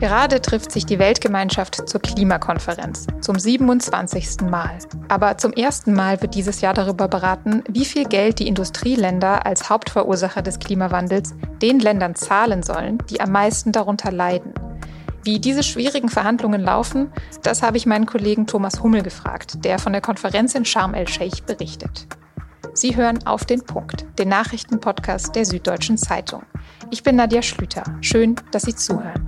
[0.00, 4.42] Gerade trifft sich die Weltgemeinschaft zur Klimakonferenz zum 27.
[4.48, 4.78] Mal.
[5.08, 9.68] Aber zum ersten Mal wird dieses Jahr darüber beraten, wie viel Geld die Industrieländer als
[9.68, 14.54] Hauptverursacher des Klimawandels den Ländern zahlen sollen, die am meisten darunter leiden.
[15.24, 17.12] Wie diese schwierigen Verhandlungen laufen,
[17.42, 21.42] das habe ich meinen Kollegen Thomas Hummel gefragt, der von der Konferenz in Sharm el-Sheikh
[21.44, 22.06] berichtet.
[22.72, 26.44] Sie hören auf den Punkt, den Nachrichtenpodcast der Süddeutschen Zeitung.
[26.92, 27.82] Ich bin Nadja Schlüter.
[28.00, 29.27] Schön, dass Sie zuhören.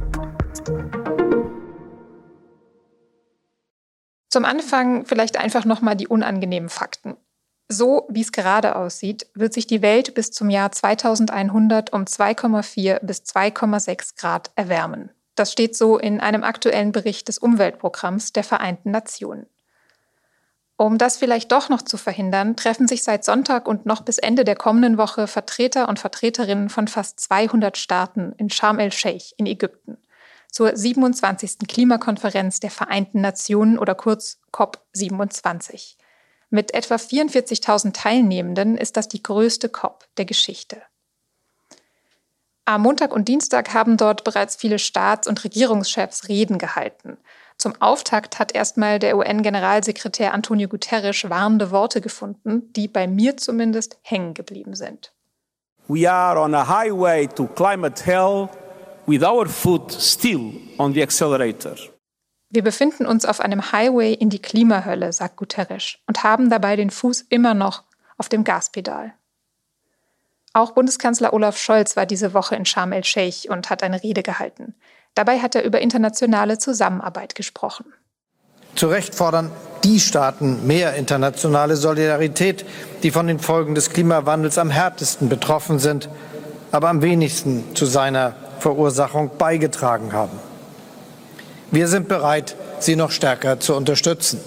[4.28, 7.16] Zum Anfang vielleicht einfach nochmal die unangenehmen Fakten.
[7.68, 12.98] So wie es gerade aussieht, wird sich die Welt bis zum Jahr 2100 um 2,4
[13.04, 15.10] bis 2,6 Grad erwärmen.
[15.36, 19.46] Das steht so in einem aktuellen Bericht des Umweltprogramms der Vereinten Nationen.
[20.76, 24.44] Um das vielleicht doch noch zu verhindern, treffen sich seit Sonntag und noch bis Ende
[24.44, 29.98] der kommenden Woche Vertreter und Vertreterinnen von fast 200 Staaten in Sharm el-Sheikh in Ägypten
[30.50, 31.58] zur 27.
[31.66, 35.96] Klimakonferenz der Vereinten Nationen oder kurz COP27.
[36.50, 40.82] Mit etwa 44.000 Teilnehmenden ist das die größte COP der Geschichte.
[42.64, 47.18] Am Montag und Dienstag haben dort bereits viele Staats- und Regierungschefs Reden gehalten.
[47.56, 53.98] Zum Auftakt hat erstmal der UN-Generalsekretär Antonio Guterres warnende Worte gefunden, die bei mir zumindest
[54.02, 55.12] hängen geblieben sind.
[55.88, 58.48] We are on a highway to climate hell
[59.10, 61.76] with our foot still on the accelerator.
[62.52, 66.90] Wir befinden uns auf einem Highway in die Klimahölle, sagt Guterres, und haben dabei den
[66.90, 67.84] Fuß immer noch
[68.16, 69.12] auf dem Gaspedal.
[70.52, 74.74] Auch Bundeskanzler Olaf Scholz war diese Woche in Sharm el-Sheikh und hat eine Rede gehalten.
[75.14, 77.92] Dabei hat er über internationale Zusammenarbeit gesprochen.
[78.74, 79.50] Zu Recht fordern
[79.84, 82.64] die Staaten mehr internationale Solidarität,
[83.02, 86.08] die von den Folgen des Klimawandels am härtesten betroffen sind,
[86.72, 90.38] aber am wenigsten zu seiner Verursachung beigetragen haben.
[91.70, 94.40] Wir sind bereit, sie noch stärker zu unterstützen.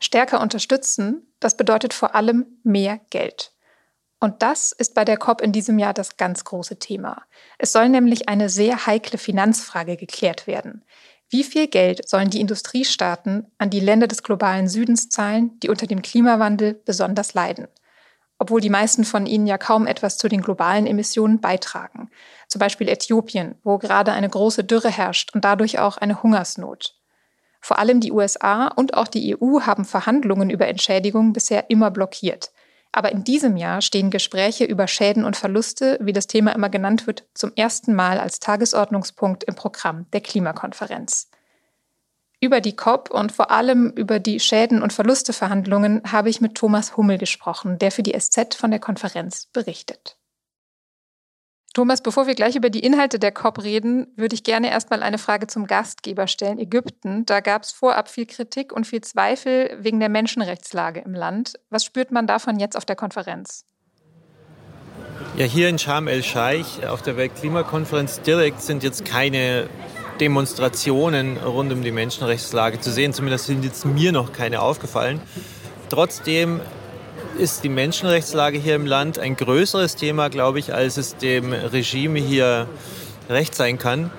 [0.00, 3.52] Stärker unterstützen, das bedeutet vor allem mehr Geld.
[4.20, 7.22] Und das ist bei der COP in diesem Jahr das ganz große Thema.
[7.58, 10.82] Es soll nämlich eine sehr heikle Finanzfrage geklärt werden.
[11.30, 15.86] Wie viel Geld sollen die Industriestaaten an die Länder des globalen Südens zahlen, die unter
[15.86, 17.68] dem Klimawandel besonders leiden?
[18.38, 22.10] Obwohl die meisten von ihnen ja kaum etwas zu den globalen Emissionen beitragen
[22.54, 26.94] zum Beispiel Äthiopien, wo gerade eine große Dürre herrscht und dadurch auch eine Hungersnot.
[27.60, 32.52] Vor allem die USA und auch die EU haben Verhandlungen über Entschädigung bisher immer blockiert.
[32.92, 37.08] Aber in diesem Jahr stehen Gespräche über Schäden und Verluste, wie das Thema immer genannt
[37.08, 41.28] wird, zum ersten Mal als Tagesordnungspunkt im Programm der Klimakonferenz.
[42.44, 46.94] Über die COP und vor allem über die Schäden- und Verlusteverhandlungen habe ich mit Thomas
[46.94, 50.18] Hummel gesprochen, der für die SZ von der Konferenz berichtet.
[51.72, 55.16] Thomas, bevor wir gleich über die Inhalte der COP reden, würde ich gerne erstmal eine
[55.16, 57.24] Frage zum Gastgeber stellen, Ägypten.
[57.24, 61.54] Da gab es vorab viel Kritik und viel Zweifel wegen der Menschenrechtslage im Land.
[61.70, 63.64] Was spürt man davon jetzt auf der Konferenz?
[65.36, 69.68] Ja, hier in Sharm el-Sheikh auf der Weltklimakonferenz direkt sind jetzt keine
[70.20, 73.12] Demonstrationen rund um die Menschenrechtslage zu sehen.
[73.12, 75.20] Zumindest sind jetzt mir noch keine aufgefallen.
[75.88, 76.60] Trotzdem
[77.38, 82.20] ist die Menschenrechtslage hier im Land ein größeres Thema, glaube ich, als es dem Regime
[82.20, 82.68] hier
[83.28, 84.10] recht sein kann.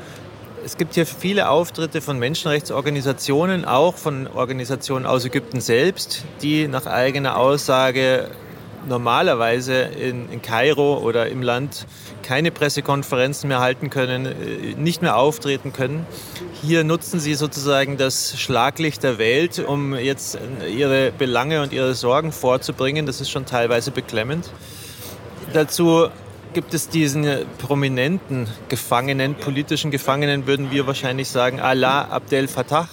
[0.66, 6.88] Es gibt hier viele Auftritte von Menschenrechtsorganisationen, auch von Organisationen aus Ägypten selbst, die nach
[6.88, 8.32] eigener Aussage
[8.88, 11.86] normalerweise in, in Kairo oder im Land
[12.24, 16.06] keine Pressekonferenzen mehr halten können, äh, nicht mehr auftreten können.
[16.62, 20.38] Hier nutzen sie sozusagen das Schlaglicht der Welt, um jetzt
[20.76, 23.06] ihre Belange und ihre Sorgen vorzubringen.
[23.06, 24.50] Das ist schon teilweise beklemmend.
[25.54, 26.08] Dazu
[26.54, 32.88] gibt es diesen prominenten Gefangenen, politischen Gefangenen, würden wir wahrscheinlich sagen, Allah Abdel Fattah,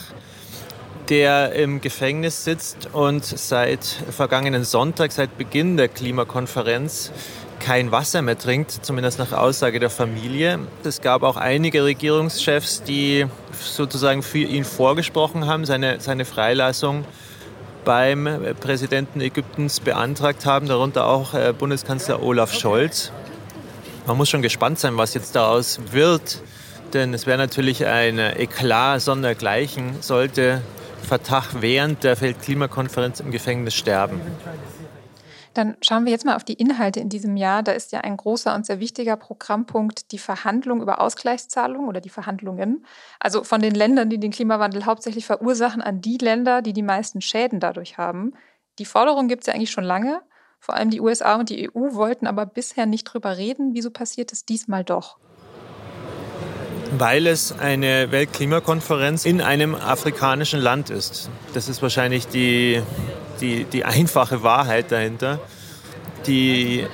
[1.12, 7.12] der im Gefängnis sitzt und seit vergangenen Sonntag, seit Beginn der Klimakonferenz,
[7.60, 10.60] kein Wasser mehr trinkt, zumindest nach Aussage der Familie.
[10.84, 13.26] Es gab auch einige Regierungschefs, die
[13.60, 17.04] sozusagen für ihn vorgesprochen haben, seine, seine Freilassung
[17.84, 18.26] beim
[18.58, 23.12] Präsidenten Ägyptens beantragt haben, darunter auch äh, Bundeskanzler Olaf Scholz.
[24.06, 26.40] Man muss schon gespannt sein, was jetzt daraus wird,
[26.94, 30.62] denn es wäre natürlich ein Eklat sondergleichen, sollte
[31.02, 34.20] Fatah während der Weltklimakonferenz im Gefängnis sterben.
[35.54, 37.62] Dann schauen wir jetzt mal auf die Inhalte in diesem Jahr.
[37.62, 42.08] Da ist ja ein großer und sehr wichtiger Programmpunkt die Verhandlung über Ausgleichszahlungen oder die
[42.08, 42.86] Verhandlungen.
[43.20, 47.20] Also von den Ländern, die den Klimawandel hauptsächlich verursachen, an die Länder, die die meisten
[47.20, 48.32] Schäden dadurch haben.
[48.78, 50.22] Die Forderung gibt es ja eigentlich schon lange.
[50.58, 53.74] Vor allem die USA und die EU wollten aber bisher nicht drüber reden.
[53.74, 55.18] Wieso passiert es diesmal doch?
[56.98, 61.30] Weil es eine Weltklimakonferenz in einem afrikanischen Land ist.
[61.54, 62.82] Das ist wahrscheinlich die,
[63.40, 65.40] die, die einfache Wahrheit dahinter.
[66.26, 66.86] Die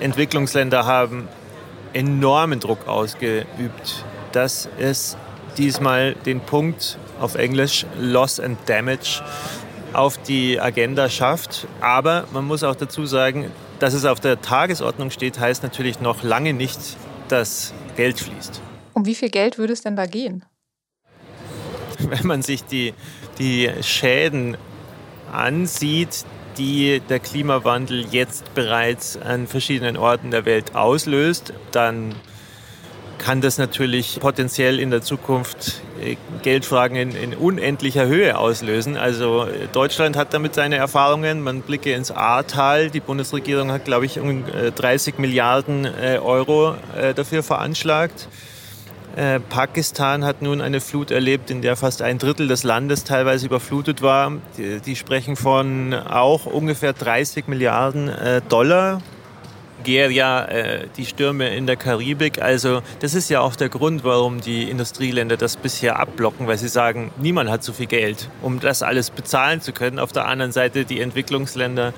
[0.00, 1.28] Entwicklungsländer haben
[1.92, 5.16] enormen Druck ausgeübt, dass es
[5.58, 9.22] diesmal den Punkt auf Englisch Loss and Damage
[9.92, 11.66] auf die Agenda schafft.
[11.80, 16.22] Aber man muss auch dazu sagen, dass es auf der Tagesordnung steht, heißt natürlich noch
[16.22, 16.78] lange nicht,
[17.28, 18.60] dass Geld fließt.
[19.04, 20.44] Wie viel Geld würde es denn da gehen?
[21.98, 22.94] Wenn man sich die,
[23.38, 24.56] die Schäden
[25.30, 26.24] ansieht,
[26.56, 32.14] die der Klimawandel jetzt bereits an verschiedenen Orten der Welt auslöst, dann
[33.18, 38.96] kann das natürlich potenziell in der Zukunft äh, Geldfragen in, in, unendlicher Höhe auslösen.
[38.96, 41.42] Also äh, Deutschland hat damit seine Erfahrungen.
[41.42, 42.90] Man blicke ins Ahrtal.
[42.90, 46.74] Die Bundesregierung hat, glaube ich, um 30 Milliarden äh, Euro
[47.16, 48.28] dafür veranschlagt.
[49.48, 54.02] Pakistan hat nun eine Flut erlebt, in der fast ein Drittel des Landes teilweise überflutet
[54.02, 54.32] war.
[54.58, 58.10] Die, die sprechen von auch ungefähr 30 Milliarden
[58.48, 59.00] Dollar
[59.84, 62.40] Nigeria, äh, die Stürme in der Karibik.
[62.40, 66.68] Also das ist ja auch der Grund, warum die Industrieländer das bisher abblocken, weil sie
[66.68, 69.98] sagen, niemand hat so viel Geld, um das alles bezahlen zu können.
[69.98, 71.92] Auf der anderen Seite die Entwicklungsländer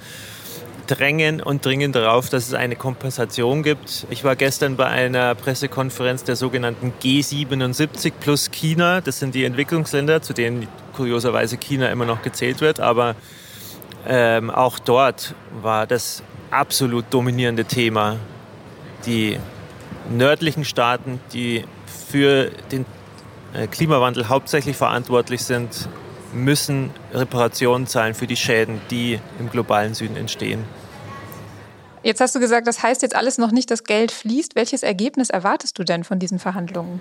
[0.86, 4.06] drängen und dringen darauf, dass es eine Kompensation gibt.
[4.10, 9.00] Ich war gestern bei einer Pressekonferenz der sogenannten G77 plus China.
[9.00, 12.80] Das sind die Entwicklungsländer, zu denen kurioserweise China immer noch gezählt wird.
[12.80, 13.14] Aber
[14.06, 18.16] ähm, auch dort war das absolut dominierende Thema.
[19.04, 19.38] Die
[20.10, 21.64] nördlichen Staaten, die
[22.08, 22.86] für den
[23.52, 25.88] äh, Klimawandel hauptsächlich verantwortlich sind,
[26.32, 30.64] müssen Reparationen zahlen für die Schäden, die im globalen Süden entstehen.
[32.02, 34.54] Jetzt hast du gesagt, das heißt jetzt alles noch nicht, dass Geld fließt.
[34.54, 37.00] Welches Ergebnis erwartest du denn von diesen Verhandlungen?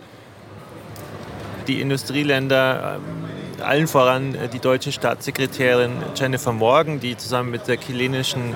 [1.68, 7.78] Die Industrieländer, ähm, allen voran äh, die deutsche Staatssekretärin Jennifer Morgan, die zusammen mit der
[7.78, 8.56] chilenischen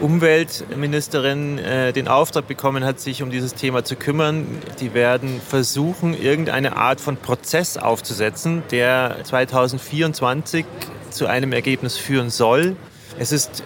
[0.00, 4.46] Umweltministerin äh, den Auftrag bekommen hat, sich um dieses Thema zu kümmern.
[4.80, 10.66] Die werden versuchen, irgendeine Art von Prozess aufzusetzen, der 2024
[11.10, 12.76] zu einem Ergebnis führen soll.
[13.18, 13.62] Es ist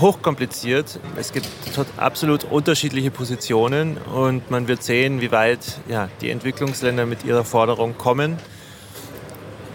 [0.00, 1.00] hochkompliziert.
[1.16, 1.48] Es gibt
[1.96, 7.96] absolut unterschiedliche Positionen und man wird sehen, wie weit ja, die Entwicklungsländer mit ihrer Forderung
[7.98, 8.38] kommen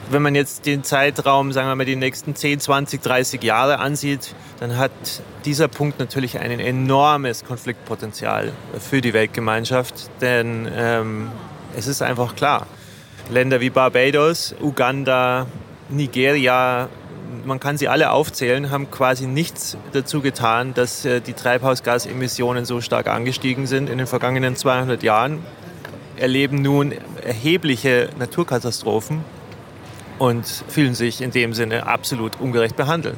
[0.10, 4.36] wenn man jetzt den Zeitraum, sagen wir mal, die nächsten 10, 20, 30 Jahre ansieht,
[4.60, 4.92] dann hat
[5.46, 10.10] dieser Punkt natürlich ein enormes Konfliktpotenzial für die Weltgemeinschaft.
[10.22, 11.32] Denn ähm,
[11.76, 12.68] es ist einfach klar,
[13.30, 15.48] Länder wie Barbados, Uganda,
[15.90, 16.90] Nigeria,
[17.46, 22.82] man kann sie alle aufzählen, haben quasi nichts dazu getan, dass äh, die Treibhausgasemissionen so
[22.82, 25.40] stark angestiegen sind in den vergangenen 200 Jahren,
[26.18, 29.24] erleben nun erhebliche Naturkatastrophen
[30.24, 33.18] und fühlen sich in dem Sinne absolut ungerecht behandelt.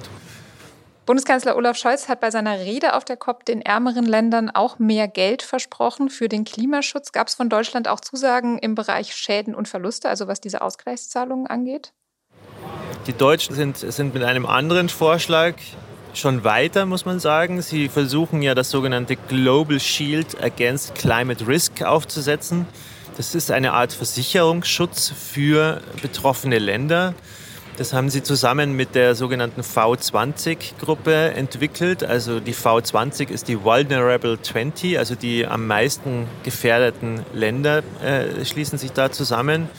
[1.06, 5.08] Bundeskanzler Olaf Scholz hat bei seiner Rede auf der COP den ärmeren Ländern auch mehr
[5.08, 7.12] Geld versprochen für den Klimaschutz.
[7.12, 11.46] Gab es von Deutschland auch Zusagen im Bereich Schäden und Verluste, also was diese Ausgleichszahlungen
[11.46, 11.94] angeht?
[13.06, 15.54] Die Deutschen sind, sind mit einem anderen Vorschlag
[16.16, 17.62] schon weiter, muss man sagen.
[17.62, 22.66] Sie versuchen ja das sogenannte Global Shield Against Climate Risk aufzusetzen.
[23.18, 27.14] Das ist eine Art Versicherungsschutz für betroffene Länder.
[27.78, 32.04] Das haben sie zusammen mit der sogenannten V20-Gruppe entwickelt.
[32.04, 38.78] Also die V20 ist die Vulnerable 20, also die am meisten gefährdeten Länder äh, schließen
[38.78, 39.70] sich da zusammen.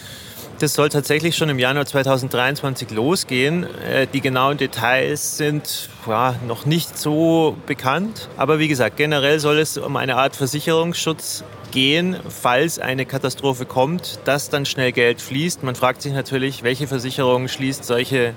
[0.59, 3.65] Das soll tatsächlich schon im Januar 2023 losgehen.
[3.83, 8.31] Äh, die genauen Details sind ja, noch nicht so bekannt.
[8.39, 14.19] Aber wie gesagt, generell soll es um eine Art Versicherungsschutz gehen, falls eine Katastrophe kommt,
[14.25, 15.63] dass dann schnell Geld fließt.
[15.63, 18.33] Man fragt sich natürlich, welche Versicherung schließt solche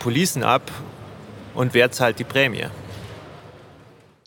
[0.00, 0.72] Policen ab
[1.54, 2.66] und wer zahlt die Prämie?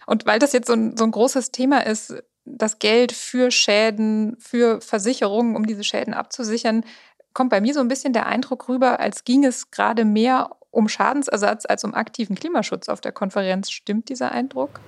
[0.05, 4.37] Und weil das jetzt so ein, so ein großes Thema ist, das Geld für Schäden,
[4.39, 6.83] für Versicherungen, um diese Schäden abzusichern,
[7.33, 10.87] kommt bei mir so ein bisschen der Eindruck rüber, als ging es gerade mehr um
[10.87, 13.71] Schadensersatz als um aktiven Klimaschutz auf der Konferenz.
[13.71, 14.79] Stimmt dieser Eindruck?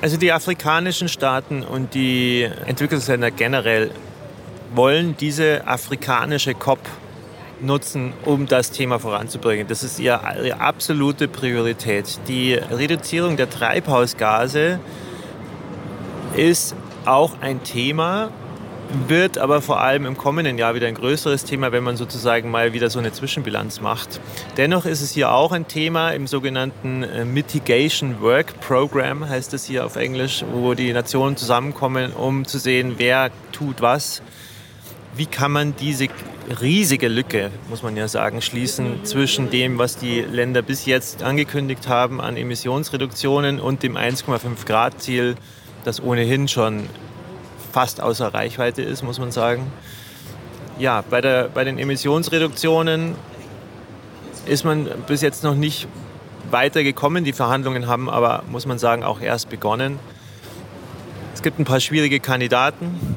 [0.00, 3.90] Also die afrikanischen Staaten und die Entwicklungsländer generell
[4.74, 6.78] wollen diese afrikanische COP
[7.60, 9.66] nutzen, um das Thema voranzubringen.
[9.66, 12.20] Das ist ihre, ihre absolute Priorität.
[12.28, 14.78] Die Reduzierung der Treibhausgase
[16.38, 18.30] ist auch ein Thema,
[19.08, 22.72] wird aber vor allem im kommenden Jahr wieder ein größeres Thema, wenn man sozusagen mal
[22.72, 24.20] wieder so eine Zwischenbilanz macht.
[24.56, 29.64] Dennoch ist es hier auch ein Thema im sogenannten äh, Mitigation Work Program, heißt es
[29.64, 34.22] hier auf Englisch, wo die Nationen zusammenkommen, um zu sehen, wer tut was.
[35.16, 36.06] Wie kann man diese
[36.60, 41.88] riesige Lücke, muss man ja sagen, schließen zwischen dem, was die Länder bis jetzt angekündigt
[41.88, 45.34] haben an Emissionsreduktionen und dem 1,5 Grad Ziel,
[45.84, 46.88] das ohnehin schon
[47.72, 49.70] fast außer Reichweite ist, muss man sagen.
[50.78, 53.14] Ja, bei, der, bei den Emissionsreduktionen
[54.46, 55.88] ist man bis jetzt noch nicht
[56.50, 57.24] weitergekommen.
[57.24, 59.98] Die Verhandlungen haben aber, muss man sagen, auch erst begonnen.
[61.34, 63.16] Es gibt ein paar schwierige Kandidaten,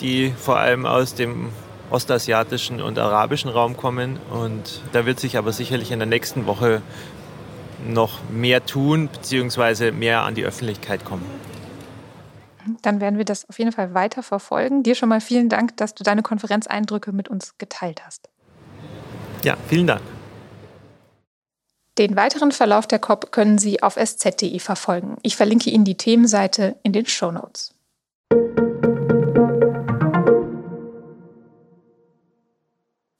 [0.00, 1.48] die vor allem aus dem
[1.90, 4.18] ostasiatischen und arabischen Raum kommen.
[4.30, 6.82] Und da wird sich aber sicherlich in der nächsten Woche
[7.86, 11.26] noch mehr tun, beziehungsweise mehr an die Öffentlichkeit kommen.
[12.82, 14.82] Dann werden wir das auf jeden Fall weiter verfolgen.
[14.82, 18.28] Dir schon mal vielen Dank, dass du deine Konferenzeindrücke mit uns geteilt hast.
[19.42, 20.02] Ja, vielen Dank.
[21.98, 25.16] Den weiteren Verlauf der COP können Sie auf sz.de verfolgen.
[25.22, 27.74] Ich verlinke Ihnen die Themenseite in den Show Notes.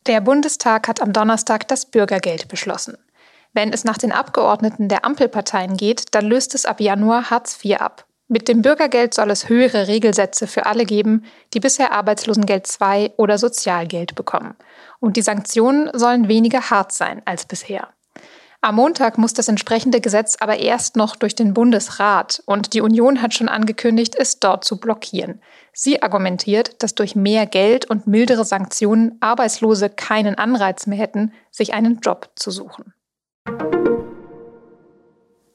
[0.06, 2.96] Der Bundestag hat am Donnerstag das Bürgergeld beschlossen.
[3.52, 7.80] Wenn es nach den Abgeordneten der Ampelparteien geht, dann löst es ab Januar Hartz IV
[7.80, 8.07] ab.
[8.30, 13.38] Mit dem Bürgergeld soll es höhere Regelsätze für alle geben, die bisher Arbeitslosengeld II oder
[13.38, 14.54] Sozialgeld bekommen.
[15.00, 17.88] Und die Sanktionen sollen weniger hart sein als bisher.
[18.60, 23.22] Am Montag muss das entsprechende Gesetz aber erst noch durch den Bundesrat und die Union
[23.22, 25.40] hat schon angekündigt, es dort zu blockieren.
[25.72, 31.72] Sie argumentiert, dass durch mehr Geld und mildere Sanktionen Arbeitslose keinen Anreiz mehr hätten, sich
[31.72, 32.92] einen Job zu suchen.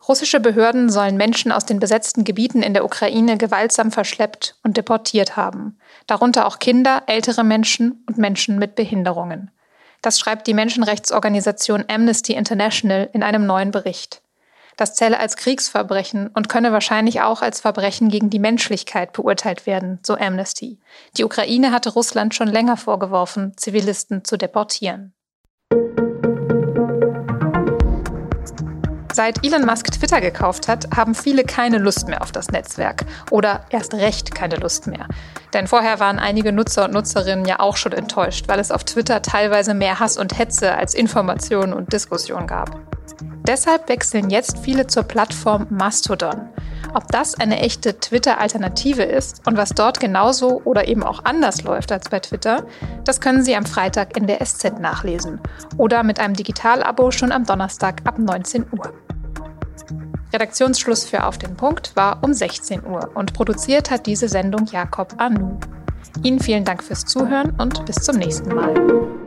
[0.07, 5.38] Russische Behörden sollen Menschen aus den besetzten Gebieten in der Ukraine gewaltsam verschleppt und deportiert
[5.38, 9.51] haben, darunter auch Kinder, ältere Menschen und Menschen mit Behinderungen.
[10.01, 14.22] Das schreibt die Menschenrechtsorganisation Amnesty International in einem neuen Bericht.
[14.75, 20.00] Das zähle als Kriegsverbrechen und könne wahrscheinlich auch als Verbrechen gegen die Menschlichkeit beurteilt werden,
[20.01, 20.79] so Amnesty.
[21.15, 25.13] Die Ukraine hatte Russland schon länger vorgeworfen, Zivilisten zu deportieren.
[29.13, 33.05] Seit Elon Musk Twitter gekauft hat, haben viele keine Lust mehr auf das Netzwerk.
[33.29, 35.08] Oder erst recht keine Lust mehr.
[35.53, 39.22] Denn vorher waren einige Nutzer und Nutzerinnen ja auch schon enttäuscht, weil es auf Twitter
[39.22, 42.79] teilweise mehr Hass und Hetze als Information und Diskussion gab.
[43.46, 46.50] Deshalb wechseln jetzt viele zur Plattform Mastodon.
[46.94, 51.92] Ob das eine echte Twitter-Alternative ist und was dort genauso oder eben auch anders läuft
[51.92, 52.66] als bei Twitter,
[53.04, 55.42] das können Sie am Freitag in der SZ nachlesen
[55.78, 58.94] oder mit einem Digital-Abo schon am Donnerstag ab 19 Uhr.
[60.32, 65.14] Redaktionsschluss für Auf den Punkt war um 16 Uhr und produziert hat diese Sendung Jakob
[65.18, 65.60] Anu.
[66.22, 69.23] Ihnen vielen Dank fürs Zuhören und bis zum nächsten Mal.